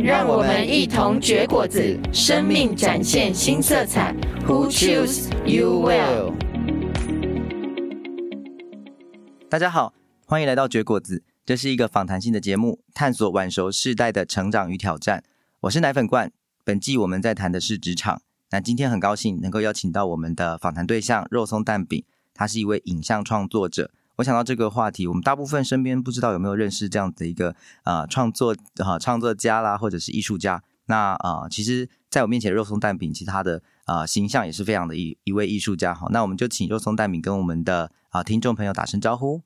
[0.00, 4.14] 让我们一同绝果子，生命展现新色彩。
[4.46, 6.32] Who choose you well？
[9.50, 9.92] 大家好，
[10.24, 15.24] 欢迎来到绝果子，这是一个访谈性的节目，探索晚熟世代的成长与挑战。
[15.62, 16.30] 我是奶粉罐，
[16.62, 18.22] 本季我们在谈的是职场。
[18.50, 23.90] 那今天很高兴能够邀请到我们的访谈对象肉松蛋饼，他是一位影像创作者。
[24.18, 27.54] 我想到这个话题，我们大部分身边不知道有没有认识这样的一个
[27.84, 30.60] 啊、创作啊、创作家啦，或者是艺术家。
[30.86, 35.94] 那啊、其实在我面前肉松蛋饼，其他的啊、形象也是非常的一一位艺术家。
[35.94, 39.40] 好，那我们就请肉松蛋饼跟我们的啊、听众朋友打声招呼。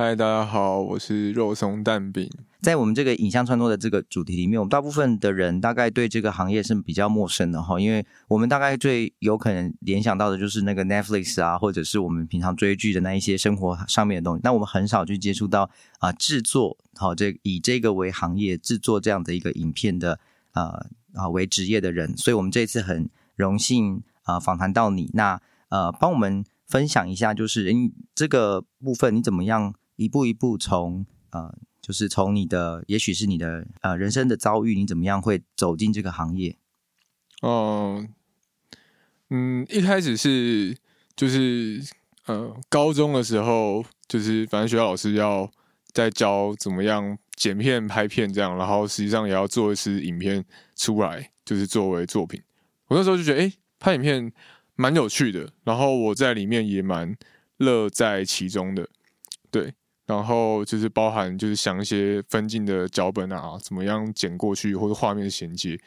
[0.00, 2.30] 嗨，大家好，我是肉松蛋饼。
[2.60, 14.40] 在我们这个影像创作的这个主题里面，我们大部分的人大概对这个行业是比较陌生的哈，因为我们大概最有可能联想到的就是那个 Netflix 啊，或者是我们平常追剧的那一些生活上面的东西。
[14.44, 15.68] 那我们很少去接触到
[15.98, 20.20] 啊、制作，好，这以这个为行业制作这样的一个影片的
[20.52, 25.40] 啊啊为职业的人，所以我们这次很荣幸啊、访谈到你，那
[25.70, 27.74] 呃帮我们分享一下，就是诶
[28.14, 29.74] 这个部分你怎么样？
[29.98, 36.56] 一步一步从呃，就是从你的，也许是你的呃人生的遭遇，你怎么样会走进这个行业？
[37.42, 38.06] 哦，
[39.28, 40.78] 嗯，一开始是
[41.16, 41.82] 就是
[42.26, 45.50] 呃高中的时候，就是反正学校老师要
[45.92, 50.44] 在教怎么样剪片、拍片这样，然后实际上也要做一次影片
[50.76, 52.40] 出来，就是作为作品。
[52.86, 54.32] 我那时候就觉得，哎，拍影片
[54.76, 57.16] 蛮有趣的，然后我在里面也蛮
[57.58, 58.88] 乐在其中的，
[60.08, 65.78] 然后就是包含就是想一些分镜的脚本啊，怎么样剪过去或者画面衔接。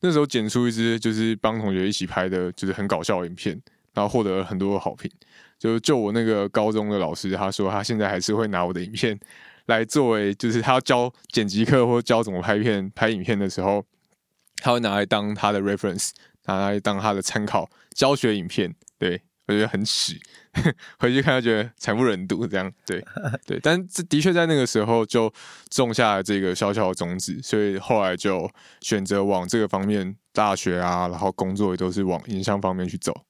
[0.00, 3.58] 那时候剪出一支就是帮同学一起拍的，就是很搞笑的影片，
[3.94, 5.08] 然后获得了很多的好评。
[5.60, 9.18] 就就我那个高中的老师，他说他现在还是会拿我的影片
[9.66, 13.84] 来作为，就是他教剪辑课或教怎么拍片、拍影片的时候，
[14.56, 16.10] 他会拿来当他的 reference，
[16.46, 18.74] 拿来当他的参考教学影片。
[18.98, 20.16] 对，我觉得很屎。
[20.98, 23.04] 回去看，就觉得惨不忍睹，这样对
[23.46, 25.32] 对，但这的确在那个时候就
[25.70, 28.50] 种下了这个小小的种子，所以后来就
[28.80, 33.24] 选择往这个方面，大学啊，然后工作也都是往影像方面去走。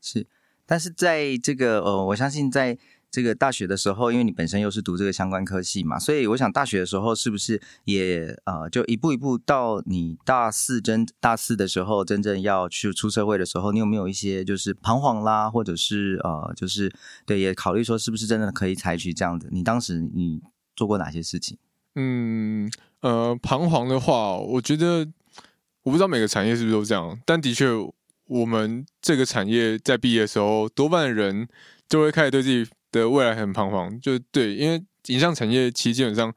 [0.00, 0.26] 是，
[0.66, 2.78] 但是在这个呃，我相信在。
[3.14, 16.92] 这个大学的时候，因为你本身又是读这个相关科系嘛，所以我想大学的时候是不是也呃，就一步一步到你大四真大四的时候，真正要去出社会的时候，你有没有一些就是彷徨啦，或者是呃，就是
[17.24, 19.48] 对，也考虑说是不是真的可以采取这样的？
[19.52, 20.40] 你当时你
[20.74, 21.56] 做过哪些事情？
[21.94, 22.68] 嗯
[23.02, 25.06] 呃，彷徨的话，我觉得
[25.84, 27.66] 我不知道每个产业是不是都这样，但的确，
[28.26, 31.46] 我们这个产业在毕业的时候，多半的人
[31.88, 32.68] 就会开始对自己。
[33.00, 36.32] 的未来很彷徨，就对，因为影像产业其实基本上，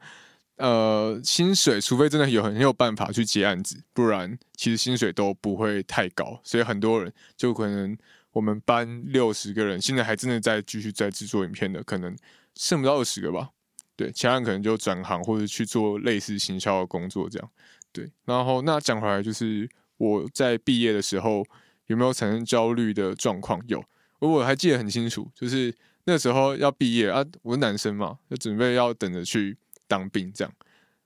[0.56, 7.96] 呃，薪水除非真的有很有办法去接案子，不然其实薪水都不会太高，所以很多人就可能
[8.32, 12.16] 我们班六十个人，现在还真的在继续在制作影片的，可能
[12.56, 13.50] 剩不到二十个吧。
[13.94, 17.50] 对，其他人可能就转行或者去做类似行销的工作这样。
[17.92, 21.44] 对，然后那讲回来就是我在毕业的时候
[21.86, 23.62] 有没有产生焦虑的状况？
[23.68, 23.82] 有，
[24.18, 25.72] 我还记得很清楚，就是。
[26.10, 30.50] 那时候要毕业啊，我是男生嘛，就准备要等着去当兵这样，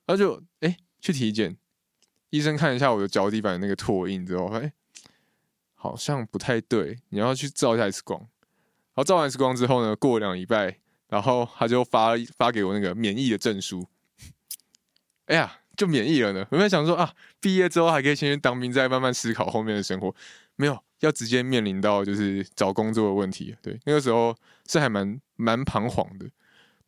[0.07, 1.57] 然后就哎、去体检，
[2.31, 4.73] 医生看一下我的脚底板那个拓印之后，哎、
[5.75, 8.21] 好像不太对，你要去照一下 X 光。
[8.21, 8.29] 然
[8.95, 13.85] 后照完 X 光之后呢，过两礼拜，然后他就发发给我那个免疫的证书，
[15.27, 16.47] 哎呀，就免疫了呢。
[16.53, 20.15] 我在想说啊，毕业之后还可以先去当兵，再慢慢思考后面的生活，
[20.55, 20.81] 没有。
[21.03, 24.35] 要直接面临到就是找工作的问题，对，那个时候
[24.67, 26.27] 是还蛮蛮彷徨的，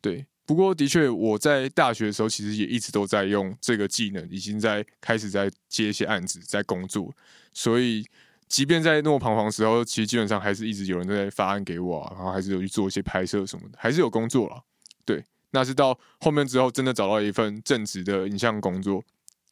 [0.01, 0.25] 对。
[0.47, 7.11] 不过的确，我在大学的时候其实也一直都在用这个技能，已经在开始在接一些案子，在工作。
[7.51, 8.05] 所以，
[8.47, 14.63] 即便在那么彷徨的时候，其实基本上还是一直有人都在发案给我啊，然后还是有去做一些拍摄什么的，还是有工作了。
[15.03, 19.03] 对，那是到后面之后，真的找到一份正职的影像工作，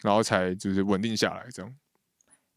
[0.03, 1.73] 然后才就是稳定下来这样。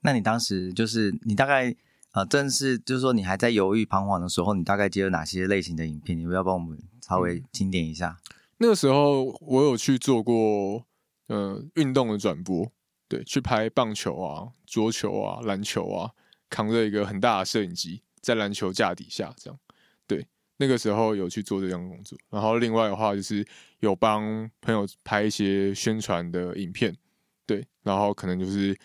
[0.02, 1.75] 那你当时就是你大概？
[2.12, 6.18] 啊，正是就是说，你还在犹豫彷徨的时候，你大概接了哪些类型的影片？
[6.18, 8.18] 你不要帮我们稍微清点一下。
[8.58, 10.86] 那个时候我有去做过，
[11.28, 12.72] 呃，运动的转播，
[13.06, 16.10] 对，去拍棒球啊、桌球啊、篮球啊，
[16.48, 19.58] 扛着一个很大的摄影机，在篮球架底下这样。
[20.06, 20.26] 对，
[20.56, 22.18] 那个时候有去做这样的工作。
[22.30, 23.46] 然后另外的话就是
[23.80, 26.96] 有帮朋友拍一些宣传的影片。
[27.44, 28.76] 对，然后可能就是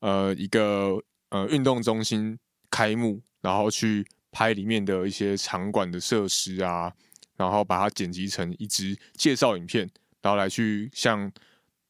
[0.00, 2.38] 呃一个呃运动中心
[2.74, 6.92] 开幕，然后去拍里面的一些场馆的设施啊，
[7.36, 9.88] 然后把它剪辑成一支介绍影片，
[10.20, 11.30] 然后来去向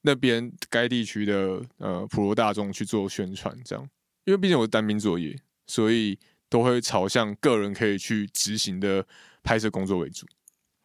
[0.02, 3.88] 那边该地区的呃普罗大众去做宣传，这样。
[4.26, 5.34] 因为毕竟我是单兵作业，
[5.66, 6.18] 所以
[6.50, 9.06] 都会朝向个人可以去执行的
[9.42, 10.26] 拍摄工作为主。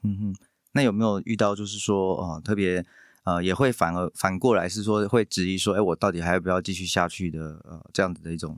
[0.03, 0.35] 嗯哼，
[0.71, 2.85] 那有没有遇到就是说呃特别
[3.25, 7.59] 呃也会反而反过来是说会质疑说，哎，我到底还要不要继续下去的？
[7.65, 8.57] 呃，这样子的一种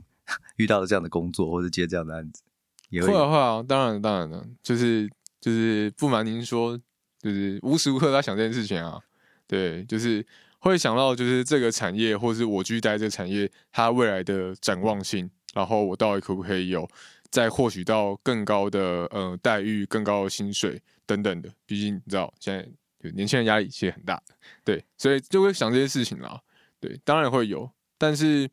[0.56, 2.42] 遇到了这样的工作或者接这样的案子，
[2.90, 6.78] 也会会啊会啊，当然当然了，就是就是不瞒您说，
[7.20, 9.00] 就是无时无刻在想这件事情啊，
[9.46, 10.24] 对，就是。
[10.64, 16.88] 会想到就是这个产业，或是我继续待这个产业，它未来的展望性，然后我到底可不可以有
[17.30, 21.50] 再获取到更高的呃待遇、更高的薪水等等的？
[21.66, 24.22] 毕竟你知道，现在年轻人压力其实很大，
[24.62, 26.40] 对，所以就会想这些事情啦。
[26.78, 27.68] 对，当然会有，
[27.98, 28.48] 但是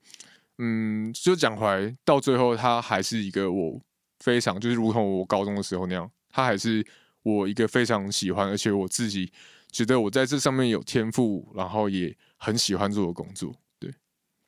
[0.60, 3.82] 嗯，就讲回来，到最后，他还是一个我
[4.20, 6.86] 非常就是如同我高中的时候那样，他还是
[7.24, 9.32] 我一个非常喜欢，而且我自己。
[9.72, 13.94] 觉得我在这上面有天赋，然后也很喜欢做的工作，对。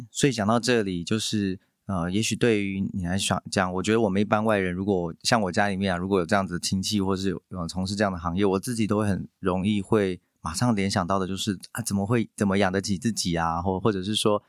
[0.10, 14.42] 所以讲到这里，就是呃，也许对于你来讲，讲我觉得我们一般外人，如果像我家里面啊，如果有这样子亲戚，或是有从事这样的行业，我自己都会很容易会马上联想到的，就是啊，怎么会怎么养得起自己啊，或或者是说，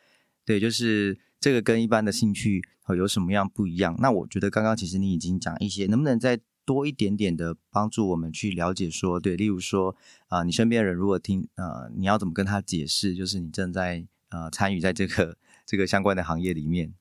[0.46, 2.62] 对，就是这个跟一般的兴趣
[2.96, 3.96] 有什么样不一样？
[3.98, 9.96] 那我觉得刚刚其实你已经讲一些，能不能再多一点点的帮助我们去了解，说对，例如说
[10.28, 15.36] 啊、你身边的人如果听呃，你要怎么跟他解释，就是你正在呃参与在这个
[15.66, 16.94] 这个相关的行业里面。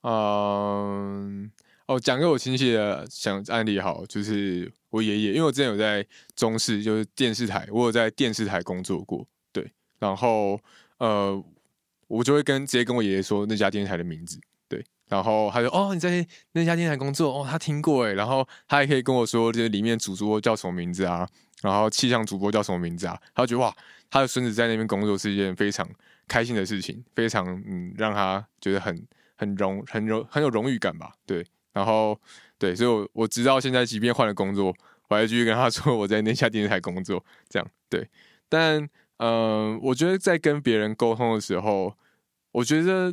[0.00, 1.50] 嗯，
[1.86, 10.58] 哦，讲个我亲戚的想案例好，就是我爷爷，因为我之前有在中视，就是电视台，我有在电视台工作过，对，然后
[10.96, 11.44] 呃，
[12.12, 14.38] 我就会跟直接跟我爷爷说那家电视台的名字。
[14.68, 18.12] 对然后他说：“哦，你在那家电视台工作哦，他听过诶。
[18.12, 21.26] 然后他还可以跟我说，这里面主播叫什么名字啊？
[21.62, 23.18] 然后气象主播叫什么名字啊？
[23.34, 23.74] 他就觉得哇，
[24.10, 25.88] 他的孙子在那边工作是一件非常
[26.28, 29.06] 开心的事情，非常嗯，让他觉得很
[29.36, 31.14] 很荣很荣很有荣誉感吧？
[31.24, 31.46] 对。
[31.72, 32.18] 然后
[32.58, 34.74] 对，所以我我直到现在，即便换了工作，
[35.08, 38.06] 我还继续跟他说我在那家电视台工作，这样对。
[38.50, 38.86] 但
[39.18, 41.94] 嗯、我觉得在跟别人沟通的时候，
[42.52, 43.12] 我觉得。”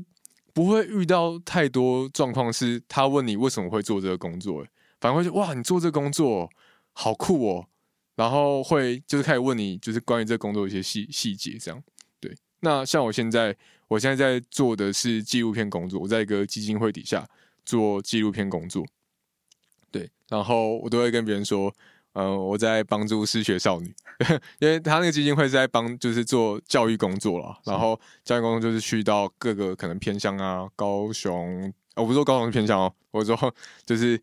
[0.52, 4.66] 不会遇到太多状况，是他问你为什么会做这个工作，
[5.00, 6.50] 反而会说哇，你做这个工作
[6.92, 7.68] 好酷哦，
[8.16, 11.82] 然后会就是开始问你，就是关于这个工作的一些细细节，这样
[12.20, 12.36] 对。
[12.62, 13.56] 那像我现在，
[13.88, 17.26] 我现在在做的是纪录片工作，我在一个基金会底下
[17.64, 18.84] 做纪录片工作，
[19.92, 21.74] 对，然后我都会跟别人说。
[22.14, 23.94] 嗯，我在帮助失学少女，
[24.60, 27.56] 因为他那个基金会是在帮，就是做教育工作了。
[27.66, 34.20] 然后教育工作就是去到各个可能偏乡啊，高雄，我不是说高雄是偏乡哦，我说就是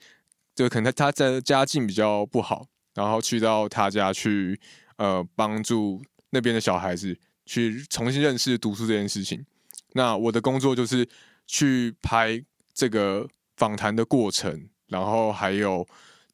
[0.55, 4.61] 就可能他他在家境比较不好，然后去到他家去，
[4.97, 7.17] 呃，帮助那边的小孩子
[7.47, 9.47] 去重新认识读书这件事情。
[9.93, 11.09] 那我的工作就是
[11.47, 12.45] 去拍
[12.75, 15.87] 这个访谈的过程，然后还有。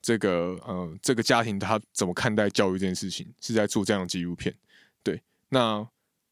[0.03, 3.25] 这个呃，这个家庭他怎么看待教育这件事情？
[3.41, 4.53] 是在做这样的纪录片，
[5.05, 5.87] 对，那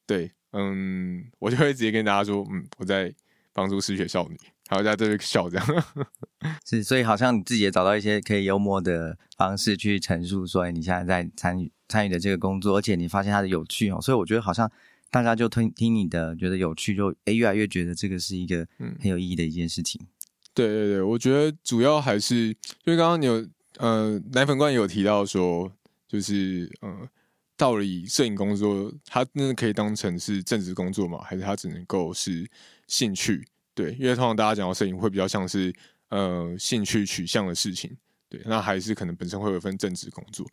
[0.04, 3.14] 对，嗯，我就会直接跟大家说，嗯，我在
[3.52, 4.36] 帮助失学少女，
[4.68, 5.84] 然后在这里笑这样，
[6.66, 14.68] 是，所以好像你自己也找到一些可以幽默的方式去陈述，说你现在在参与参与的这个工作，而且你发现它的有趣哦，所以我觉得好像
[15.10, 18.66] 大家就听听你的，觉得有趣，就诶越来越觉得这个是一个
[18.98, 20.00] 很有意义的一件事情。
[20.02, 20.08] 嗯、
[20.54, 23.46] 对对对，我觉得主要还是因为刚刚你有。
[23.76, 25.72] 呃，奶粉罐有提到说，
[26.06, 27.08] 就是呃，
[27.56, 31.18] 到底摄影工作，它那可以当成是正职工作吗？
[31.22, 32.48] 还是它只能够是
[32.86, 33.46] 兴趣？
[33.74, 35.72] 对，因为通常大家讲到摄影，会比较像是
[36.08, 37.96] 呃兴趣取向的事情。
[38.28, 40.46] 对，那还是可能本身会有一份正职工作。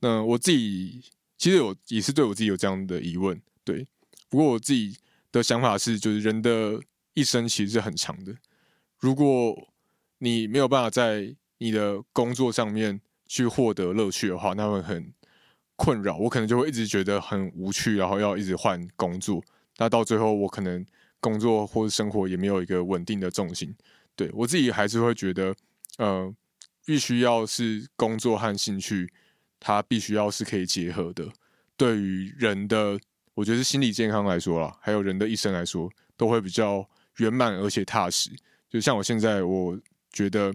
[0.00, 1.02] 那我自己
[1.38, 3.40] 其实有也是对我自己有这样的疑问。
[3.64, 3.86] 对，
[4.28, 4.98] 不过我自己
[5.32, 6.80] 的想法是，就是人的
[7.14, 8.34] 一生其实是很长的。
[8.98, 9.68] 如果
[10.18, 15.12] 你没有办法在你的工作上面去获得乐趣的话，那会很
[15.76, 16.16] 困扰。
[16.18, 19.42] 我可能就会一直觉得很无趣，然后要一直换工作。
[19.78, 20.84] 那到最后，我可能
[21.20, 23.74] 工作或者生活也没有一个稳定的重心。
[24.14, 25.54] 对，我自己还是会觉得，
[25.98, 26.32] 呃，
[26.84, 29.10] 必须要是工作和兴趣，
[29.58, 31.28] 它必须要是可以结合的。
[31.76, 32.98] 对于人的，
[33.34, 38.30] 我觉得心理健康来说啦，还有人的一生来说，都会比较圆满而且踏实。
[38.68, 39.78] 就像我现在，我
[40.12, 40.52] 觉得。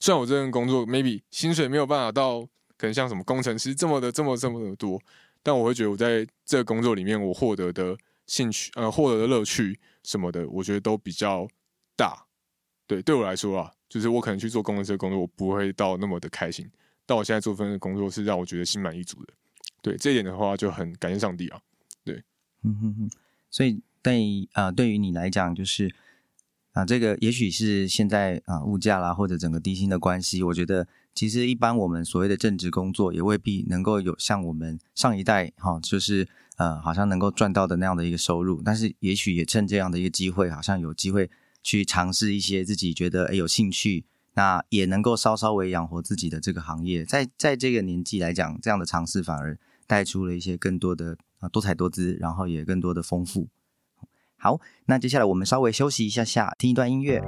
[0.00, 2.40] 虽然我这份工作 maybe 薪水没有办法到
[2.76, 5.00] 可能像什么工程师这么的这么这么的多，
[5.42, 11.46] 但我会觉得我在这个工作里面我获得的兴趣呃获得的乐趣什么的，我觉得都比较
[11.94, 12.26] 大。
[12.86, 16.68] 对，对我来说啊，就是我可能去做工程师的工作，我不会到那么的开心。
[17.06, 19.34] 但我现在做份工作是让我觉得心满意足的。
[19.82, 21.60] 对，这一点的话就很感谢上帝啊。
[22.04, 22.22] 对，
[22.62, 23.10] 嗯哼哼。
[23.50, 25.92] 所以对啊、呃，对于你来讲，就是
[26.72, 38.62] 啊、这个也许是现在啊、物价啦，或者整个低薪的关系，我觉得其实一般我们所谓的正职工作也未必能够有像我们上一代哈、哦，就是呃，好像能够赚到的那样的一个收入。
[38.62, 41.30] 但是也许也趁这样的一个机会，好像有机会。
[41.62, 53.46] 去尝试一些自己觉得诶有兴趣，那也能够稍稍微养活自己的这个行业，在在这个年纪来讲，这样的尝试反而带出了一些更多的啊多彩多姿，然后也更多的丰富。
[54.42, 57.20] 好，那接下来我们稍微休息一下下，听一段音乐。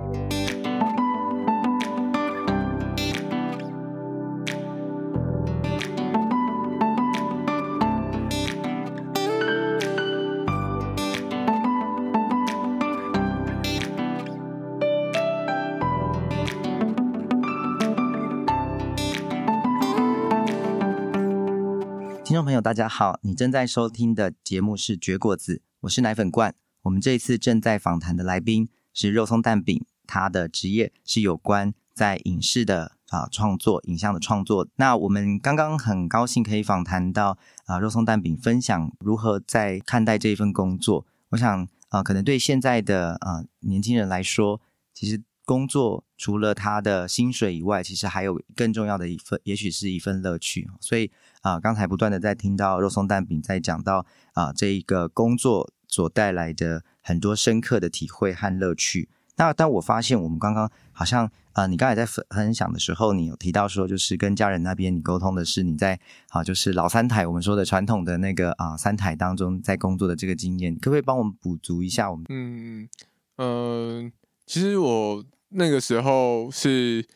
[22.24, 26.54] 听众朋友，大家好，你正在收听的节目是《绝果子》，我是奶粉罐。
[26.82, 34.66] 我们这一次正在访谈的来宾是肉松蛋饼，他的职业是有关在影视的啊创作、影像的创作。
[34.76, 41.06] 那我们刚刚很高兴可以访谈到啊肉松蛋饼，分享如何在看待这一份工作。
[41.30, 44.60] 我想啊，可能对现在的啊年轻人来说，
[44.92, 50.68] 其实工作除了他的薪水以外，其实还有更重要的一份，也许是一份乐趣。
[50.80, 51.10] 所以。
[51.42, 59.10] 啊，刚才不断的在听到肉松蛋饼在讲到啊，这一个工作所带来的很多深刻的体会和乐趣。
[59.36, 72.10] 那但我发现我们刚刚好像啊，你刚才在分享的时候，你有提到说，就是跟家人那边你沟通的是你在啊，就是老三台我们说的传统的那个啊三台当中在工作的这个经验，可不可以帮我们补足一下？
[72.10, 72.88] 我们嗯
[73.36, 74.12] 嗯、呃，
[74.46, 77.06] 其实我那个时候是。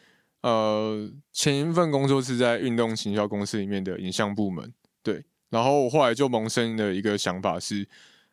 [0.43, 5.25] 呃，前一份工作是在运动行销公司里面的影像部门，对。
[5.51, 7.89] 然后我后来就萌生的一个想法是，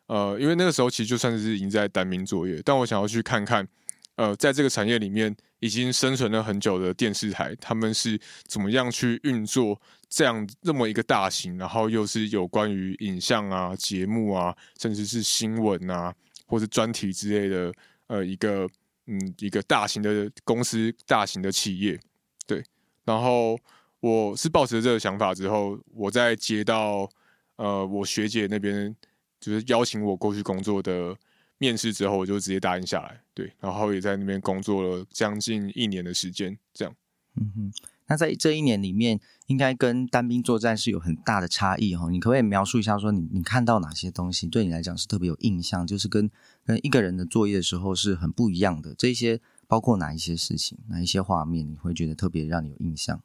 [0.06, 3.66] 呃，因为那个时候其实就算是已经在单兵作业，但我想要去看看，
[4.16, 16.14] 呃，在这个产业里面已经生存了很久的电视台，他们是怎么样去运作这样这么一个大型，然后又是有关于影像啊、节目啊，甚至是新闻啊，
[16.46, 17.72] 或是专题之类的，
[18.06, 18.68] 呃，一个。
[19.06, 22.00] 嗯，一个大型的公司，大型的企业，
[22.46, 22.64] 对。
[23.04, 23.54] 然后
[24.00, 27.06] 我是抱持这个想法之后，我在接到
[27.56, 28.96] 呃我学姐那边
[29.44, 31.14] 就是邀请我过去工作的
[31.58, 33.52] 面试之后，我就直接答应下来，对。
[33.60, 36.94] 然后也在那边工作了将近一年的时间，这样。
[37.36, 37.72] 嗯哼。
[38.06, 42.10] 那在这一年里面，应该跟单兵作战是有很大的差异哈。
[42.10, 46.30] 你可不可以描述一下，说你你看到哪些东西对你来讲是特别有印象，就是跟
[46.64, 48.94] 跟一个人的作业的时候是很不一样的？
[48.94, 53.22] 这些包括哪一些事情，哪一些画面，你会觉得特别让你有印象？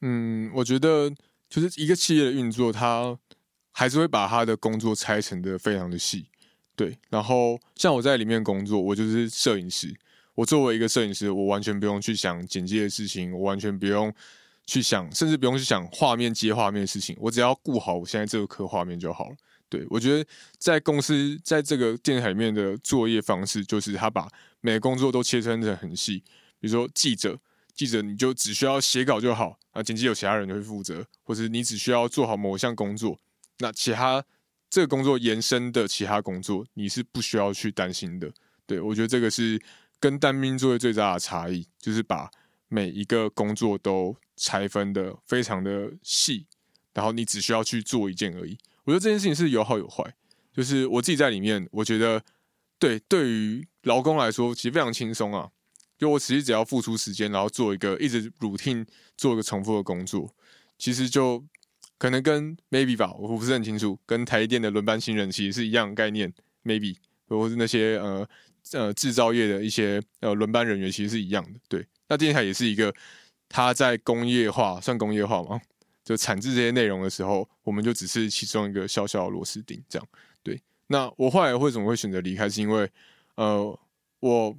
[0.00, 1.08] 嗯，我觉得
[1.48, 3.16] 就是一个企业的运作，它
[3.78, 6.24] 还是会把他的工作拆成的非常的细。
[6.74, 9.94] 对，然后像我在里面工作，我就是摄影师。
[10.34, 14.10] 我作为一个摄影师，我完全不用去想剪辑的事情，我完全不用
[14.64, 19.36] 去想，甚至不用去想画面接画面的事情，我只要顾好我现在这个颗画面就好了。
[19.68, 24.26] 对，我觉得在公司在这个电视台里面的作业方式，就是他把
[24.62, 26.22] 每个工作都切分得很细。
[26.58, 27.38] 比如说记者，
[27.74, 33.18] 记者你就只需要写稿就好，啊，剪辑有其他人就会负责，或者你只需要做好某项工作，
[33.58, 34.24] 那其他
[34.68, 38.32] 这个工作延伸的其他工作，你是不需要去担心的。
[38.66, 39.60] 对，我觉得这个是。
[39.98, 42.30] 跟单兵作业最大的差异，就是把
[42.68, 46.44] 每一个工作都拆分的非常的细，
[46.92, 48.58] 然后你只需要去做一件而已。
[48.84, 50.14] 我觉得这件事情是有好有坏，
[50.52, 52.22] 就是我自己在里面，我觉得
[52.78, 55.48] 对对于劳工来说，其实非常轻松啊。
[55.96, 58.86] 就我其实只要付出时间，然后做一个一直 routine
[59.16, 60.30] 做一个重复的工作，
[60.76, 61.42] 其实就
[61.98, 66.32] 可能跟 maybe 吧，我不是很清楚，跟台电的轮班新人其实是一样概念
[66.64, 66.96] ，maybe
[67.28, 68.28] 或是那些呃。
[68.72, 71.86] 呃，制造业的一些呃轮班人员其实是一样的，对。
[72.08, 72.92] 那电台也是一个，
[73.48, 75.60] 它在工业化算工业化吗？
[76.04, 80.08] 就产制这些内容的时候，我们就只是其中一个小小的螺丝钉，这样。
[80.42, 80.60] 对。
[80.88, 82.48] 那我后来为什么会选择离开？
[82.48, 82.90] 是因为
[83.36, 83.78] 呃，
[84.18, 84.58] 我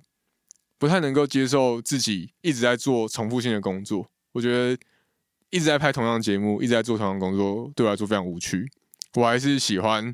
[0.77, 4.09] 不太能够接受自己一直在做重复性的工作。
[4.31, 4.81] 我觉得
[5.49, 8.69] 一直在拍同样的节目，一直在做同样的工作，对我来说非常无趣。
[9.15, 10.13] 我还是喜欢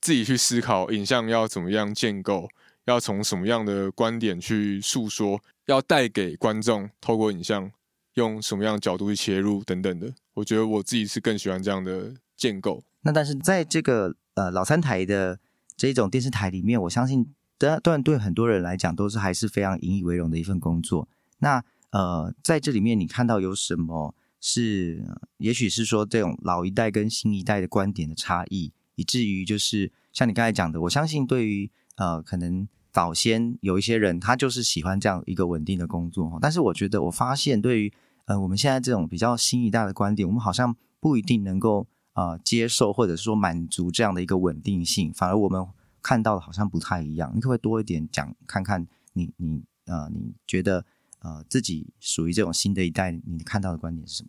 [0.00, 2.48] 自己去思考影像要怎么样建构。
[2.86, 5.40] 要从什么样的观点去诉说？
[5.66, 7.70] 要带给观众透过影像
[8.14, 10.12] 用什么样的角度去切入等等的。
[10.34, 12.82] 我觉得我自己是更喜欢这样的建构。
[13.02, 15.38] 那但是在这个呃老三台的
[15.76, 21.06] 这种电视台里面，我相信当然对很多人来讲都是还是非常引以为荣的一份工作。
[21.38, 24.12] 那呃在这里面你看到有什么
[24.42, 25.02] 是，
[25.38, 32.68] 也许是说这种老一代跟新一代的观点的差异，以至于就是像你刚才讲的，我相信对于呃可能。
[32.92, 37.90] 早先有一些人，他就是喜欢这样一个稳定的工作，但是我觉得，我发现对于
[38.26, 45.66] 呃我们现在这种比较新一代的观点，我们好像不一定能够呃接受或者说满足这样的一个稳定性，反而我们
[46.02, 47.32] 看到的好像不太一样。
[47.34, 50.84] 你可不可以多一点讲看看你你呃你觉得
[51.22, 54.28] 呃自己属于这种新的一代，你看到的观点是什么？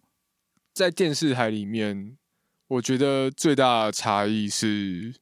[0.74, 2.18] 在电视台里面，
[2.68, 5.14] 我觉得最大的差异是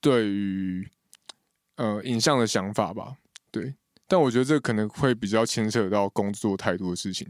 [0.00, 0.88] 对于。
[1.76, 3.16] 呃，影像的想法吧，
[3.50, 3.74] 对，
[4.06, 7.26] 但我觉得这可能会比较牵涉到工作态度的事情。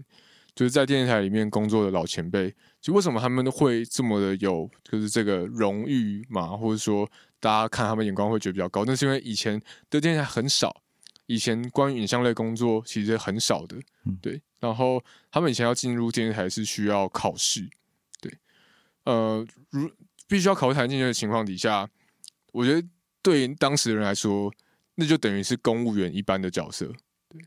[0.55, 10.83] 就是在电视台里面工作的老前辈，就为什么他们会这么的有，就是这个荣誉嘛，或者说大家看他们眼光会觉得比较高，那是因为以前的电视台很少，
[11.27, 13.77] 以前关于影像类工作其实很少的，
[14.21, 14.41] 对。
[14.61, 17.69] 然后他们以前要进入电视台是需要考试，
[18.21, 18.33] 对，
[19.05, 19.91] 呃，如
[20.27, 21.89] 必须要考试才进去的情况底下，
[22.53, 22.87] 我觉得。
[23.25, 24.53] 对于当时的人来说，
[24.97, 26.93] 那就等于是公务员一般的角色。
[27.31, 27.41] 对，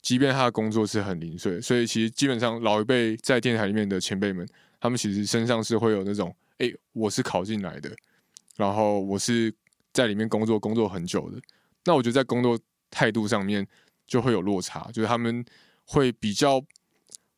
[0.00, 7.90] 即便他的工作是很零碎，所以其实基本上老一辈在电台里面的前辈们，他们其实身上是会有那种，哎，我是考进来的，
[8.54, 9.52] 然后我是
[9.92, 11.40] 在里面工作工作很久的。
[11.84, 12.56] 那我觉得在工作
[12.96, 13.66] 态度上面
[14.06, 15.44] 就会有落差，就是他们
[15.84, 16.64] 会比较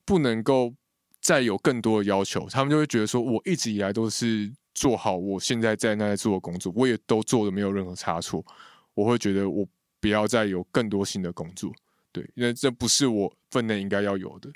[0.05, 0.73] 不能够
[1.21, 4.53] 再有更多的要求，他们就会觉得说，我一直以来都是。
[4.75, 8.47] 做好我现在在那做的工作，我也都做的没有任何差错。
[8.95, 9.67] 我会觉得我
[9.99, 11.73] 不要再有更多新的工作，
[12.13, 14.49] 对，因为这不是我分内应该要有的。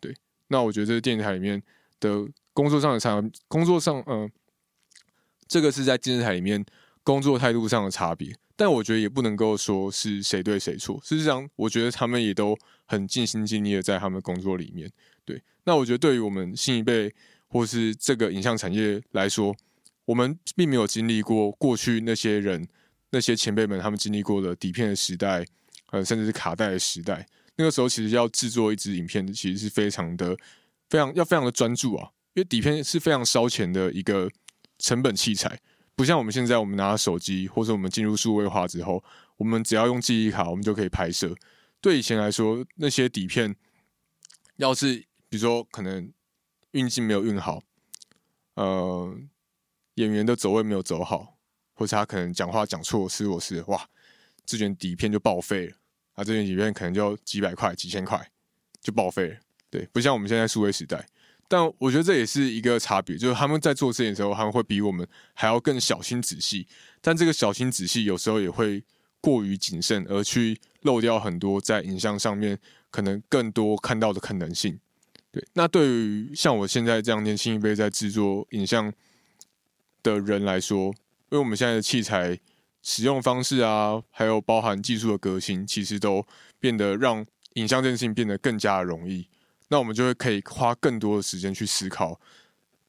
[0.00, 0.16] 对，
[0.48, 1.62] 那我觉得这是电视台里面
[2.00, 4.30] 的工作上的差，工作上，嗯、呃，
[5.46, 6.64] 这个是在电视台里面
[7.02, 8.34] 工作态度上的差别。
[8.56, 10.98] 但我觉得也不能够说是谁对谁错。
[11.04, 14.90] 事实上，我觉得他们也都很尽心尽力的在他们工作里面。
[15.24, 17.14] 对，那我觉得对于我们新一辈
[17.46, 19.54] 或是这个影像产业来说，
[20.06, 22.66] 我们并没有经历过过去那些人、
[23.10, 25.44] 那些前辈们他们经历过的底片的时代，
[25.90, 27.28] 呃，甚至是卡带的时代。
[27.56, 30.36] 那个时候，其实要制作一支影片，其实是非常的、
[30.88, 34.30] 非常要非常的专注啊，因为底片是非常烧钱的一个
[34.78, 35.58] 成本器材，
[35.96, 39.02] 不像我们现在，我们拿手机或者我们进入数位化之后，
[39.38, 41.34] 我们只要用记忆卡，我们就可以拍摄。
[41.80, 43.56] 对以前来说，那些底片
[44.56, 46.12] 要是比如说可能
[46.70, 47.62] 运镜没有运好，
[48.54, 49.18] 呃。
[49.96, 51.38] 演员的走位没有走好，
[51.72, 53.88] 或者他可能讲话讲错，失我是哇，
[54.44, 55.76] 这卷底片就报废了
[56.12, 56.22] 啊！
[56.22, 58.30] 这卷底片可能就几百块、几千块
[58.82, 59.36] 就报废了。
[59.70, 61.08] 对，不像我们现在数位时代，
[61.48, 66.66] 但我觉得这也是一个差别，就是他们在做事情的时候，他们会比我们还要更小心仔细，
[67.00, 68.82] 但这个小心仔细有时候也会
[69.20, 72.58] 过于谨慎，而去漏掉很多在影像上面
[72.90, 74.78] 可能更多看到的可能性。
[75.30, 78.92] 对，那对于像我现在这样年轻一辈在制作影像
[80.02, 82.38] 的人来说，因为我们现在的器材
[82.82, 86.24] 使用方式啊，还有包含技术的革新，其实都
[86.58, 89.28] 变得让影像这件事情变得更加容易。
[89.68, 92.20] 那我们就会可以花更多的时间去思考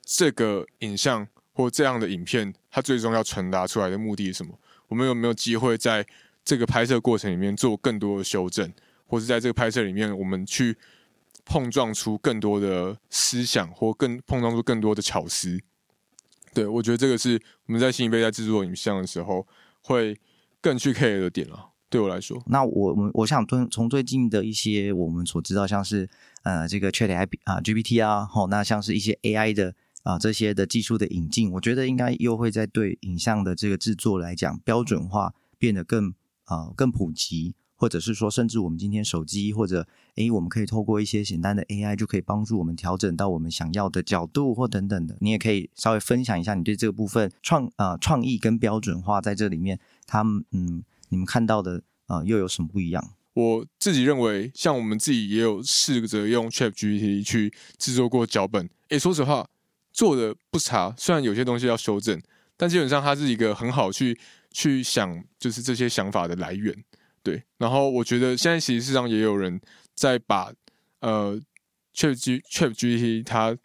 [0.04, 4.58] 这个影像或这样的影片，它最终要传达出来的目的是什么？
[4.88, 6.06] 我们有没有机会在
[6.46, 8.72] 这个拍摄过程里面做更多的修正，
[9.06, 10.78] 或是在这个拍摄里面，我们去
[11.44, 15.60] 碰撞出更多的思想，或更碰撞出更多的巧思？
[16.54, 19.46] 对，我觉得这个是我们在新一辈在制作影像的时候
[19.82, 20.18] 会
[20.62, 21.72] 更去 care 的点了。
[21.90, 26.10] 对我来说，那我我我想从从最近的一些我们所知道，像是
[26.44, 36.14] 呃这个 Chat 啊 GPT 啊，吼，那像是一些 AI 的啊这些的技术的引进，我觉得应该又会在对影像的这个制作来讲标准化变得更
[36.46, 37.56] 啊、更普及。
[37.80, 45.16] 或者是说，甚至我们今天手机或者诶，我们可以透过一些简单的 AI，就可以帮助我们调整到我们想要的角度或等等的。
[45.22, 53.12] 你也可以稍微分享一下你对这个部分创啊、创意跟标准化在这里面，他们嗯，你们看到的啊、又有什么不一样？
[53.38, 59.48] 我自己认为，像我们自己也有试着用 ChatGPT 去制作过脚本，诶，说实话
[59.94, 62.20] 做的不差，虽然有些东西要修正，
[62.58, 64.20] 但基本上它是一个很好去
[64.50, 66.76] 去想，就是这些想法的来源。
[67.22, 69.62] 对，然后我觉得现在其实上也有人
[69.94, 70.52] 在把
[71.02, 71.40] 呃
[71.94, 73.56] ChatG ChatGPT 它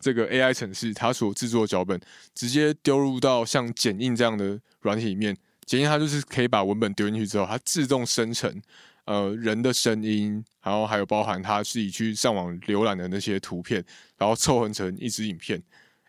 [0.00, 2.00] 这个 AI 程式它所制作脚本
[2.34, 8.60] 直接丢入到像剪映这样的软体里面，剪映它就是可以把文本丢进去之后，它自动生成
[9.04, 13.84] 呃人的声音，然后还有包含他自己去上网浏览的那些图片，
[14.16, 15.62] 然后凑合成一支影片，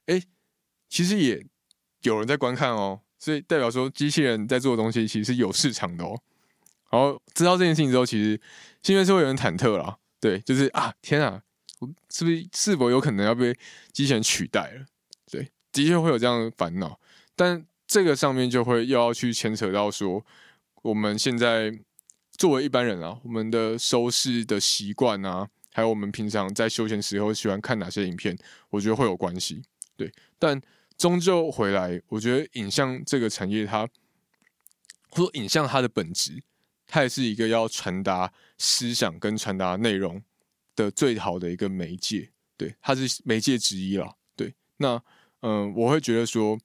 [0.05, 0.21] 哎，
[0.89, 1.43] 其实也
[2.01, 6.19] 有人在观看哦，所以代表说机器人在做的东西其实是有市场的哦。
[6.91, 8.39] 然后知道这件事情之后，其实
[8.83, 11.41] 心里面是会有点忐忑啦，对，就是啊，天啊，
[12.09, 13.57] 是不是是否有可能要被
[13.93, 14.85] 机器人取代了？
[15.31, 16.99] 对，的确会有这样的烦恼，
[17.33, 20.25] 但这个上面就会又要去牵扯到说，
[20.81, 21.71] 我们现在
[22.41, 28.35] 作为一般人啊，我们的收视的习惯啊，还有我们平常在休闲时候喜欢看哪些影片，
[28.71, 29.61] 我觉得会有关系，
[29.95, 30.59] 对，但
[30.97, 33.87] 终究回来，我觉得影像这个产业它，
[35.11, 36.41] 或者影像它的本质。
[36.87, 40.19] 它也是一个要传达思想跟传达内容
[40.75, 44.15] 的最好的一个媒介，对，它是媒介之一啦。
[44.35, 44.99] 对，那
[45.41, 46.57] 嗯，我会觉得说，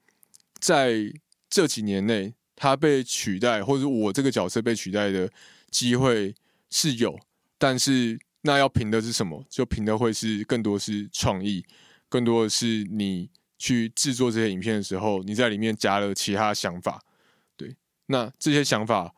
[0.58, 1.12] 在
[1.50, 5.30] 这几年内，它被取代，或者我这个角色被取代的
[5.70, 6.34] 机会
[6.70, 7.18] 是有，
[7.58, 9.44] 但是那要凭的是什么？
[9.48, 11.64] 就凭的会是更多是创意，
[12.08, 17.02] 更多的是你去制作这些影片的时候，你在里面加了其他想法，
[17.56, 17.76] 对，
[18.06, 19.14] 那这些想法。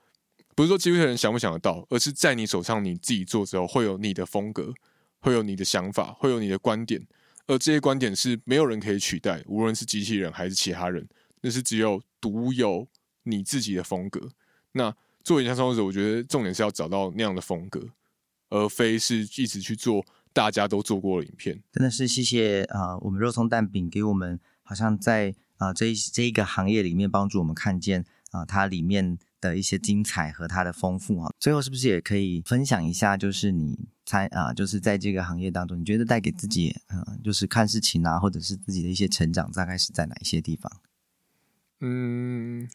[0.55, 4.75] 不是说机器人想不想得到，而是在你手上，你自己做之后，会有你的风格，
[5.21, 7.07] 会有你的想法，会有你的观点，
[7.47, 11.09] 而这些观点是没有人可以取代，无论是机器人还是其他人，
[11.43, 12.89] 那是只有独有
[13.23, 14.31] 你自己的风格。
[14.73, 14.93] 那
[15.29, 17.87] 作为影像创作者，我觉得重点是要找到那样的风格，
[18.49, 21.63] 而非是一直去做大家都做过的影片。
[21.71, 29.19] 真的是谢谢啊、呃，我们肉松蛋饼给我们好像在啊、呃、这一这一个行业里面帮助我们看见啊、呃、它里面。
[29.41, 33.17] 的一些精彩和它的丰富啊，最后是不是也可以分享一下？
[33.17, 40.81] 就是你猜啊，就是在这个行业当中，你觉得带给自己，嗯，就是看事情啊，或者是自己的一些成长，大概是在哪一些地方？
[41.79, 42.69] 嗯，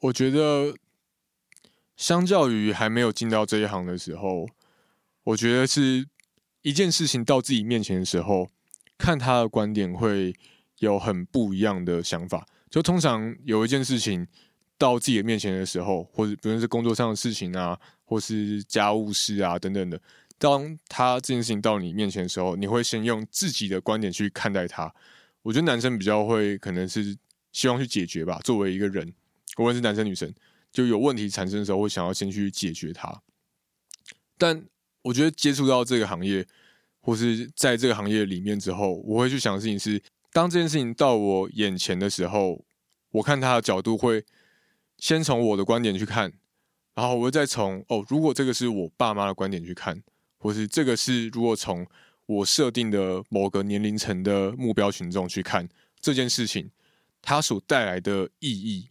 [0.00, 0.74] 我觉得
[1.96, 4.46] 相较于还没有进到这一行的时候，
[5.24, 6.06] 我觉得是
[6.62, 8.48] 一件事情到自己面前的时候，
[8.96, 10.34] 看他的观点会
[10.78, 12.46] 有很不一样的想法。
[12.70, 14.26] 就通常有一件事情。
[14.78, 19.98] 到自己的面前的时候，或者不论是工作上的事情啊，或是家务事啊等等的，
[20.36, 24.94] 当他这件事情到你面前的时候，你会先用自己的观点去看待他。
[25.40, 27.16] 我觉得男生比较会可能是
[27.52, 28.38] 希望去解决吧。
[28.44, 29.10] 作为一个人，
[29.56, 30.30] 无论是男生女生，
[30.76, 33.22] 就有问题产生的时候，会想要先去解决它。
[34.36, 34.66] 但
[35.00, 36.46] 我觉得接触到这个行业，
[37.00, 42.62] 或是在这个行业里面之后，我会去想的事情是，当这件事情到我眼前的时候，
[43.12, 44.24] 我看他的角度会。
[44.98, 46.32] 先从我的观点去看，
[46.94, 50.02] 然后我会再从哦，如果这个是我爸妈的观点去看，
[50.38, 51.86] 或是这个是如果从
[52.24, 55.68] 我设定的某个年龄层的目标群众去看
[56.00, 56.70] 这件事情，
[57.20, 58.88] 它所带来的意义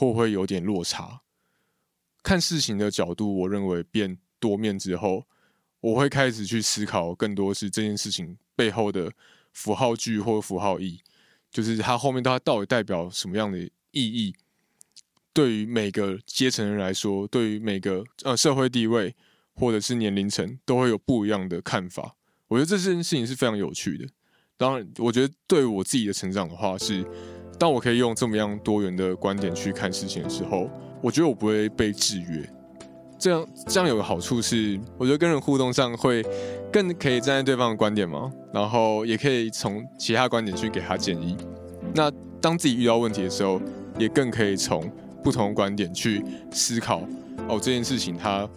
[0.00, 1.20] 会不会有点落差？
[2.22, 5.26] 看事情的角度，我认为变多面之后，
[5.80, 9.12] 我会开始去思考更多是这件事情背后的
[9.52, 11.02] 符号句或符号意，
[11.50, 14.34] 就是它后面它到底代表什么样的意义？
[15.34, 19.14] 对于每个阶层人来说，对于每个呃社会地位
[19.52, 22.16] 或者是年龄层，都会有不一样的看法。
[22.48, 24.08] 我觉得这件事情是非常有趣的。
[24.60, 27.02] 当然，我觉得对我自己的成长的话，是
[27.58, 30.68] 当我可以用这么样多元的观点去看事情的时候，
[31.00, 32.46] 我觉得我不会被制约。
[33.18, 36.22] 这样这样有个好处是，我觉得跟人互动上会
[36.70, 41.34] 更可以站在对方的观点嘛，然后也可以从其他观点去给他建议。
[41.94, 43.58] 那当自己遇到问题的时候，
[43.98, 44.88] 也更可以从。
[45.22, 47.02] 不同观点去思考
[47.46, 48.48] 哦，这件事情它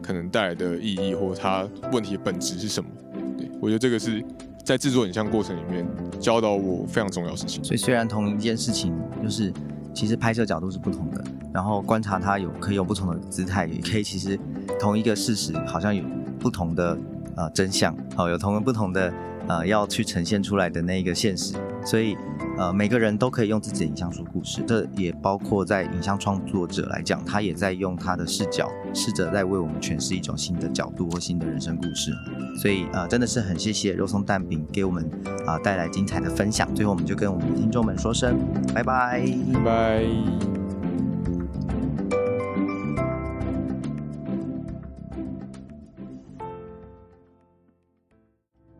[0.00, 2.88] 可能带来的意义，或它问题的本质是什么？
[3.36, 4.24] 对，我觉得这个是
[4.64, 5.86] 在制作影像过程里面
[6.20, 7.62] 教导我非常重要的事情。
[7.64, 9.52] 所以虽然同一件事情，就是
[9.92, 14.38] 其实拍摄角度是不同的，然后观察它有可以有不同的姿态，也可以其实
[14.78, 16.04] 同一个事实好像有
[16.38, 16.96] 不同的
[17.36, 19.12] 呃真相，好，有同不同的
[19.48, 22.16] 呃要去呈现出来的那一个现实，所以。
[22.58, 32.12] 呃，每个人都可以用自己的影像说故事，这也包括在影像创作者来讲，他也在用他的视角，试着在为我们诠释一种新的角度或新的人生故事。
[32.60, 35.10] 所以，呃，真的是很谢谢肉松蛋饼给我们
[35.46, 36.72] 啊、带来精彩的分享。
[36.74, 38.38] 最后，我们就跟我们的听众们说声
[38.74, 39.24] 拜拜，
[39.54, 40.61] 拜拜。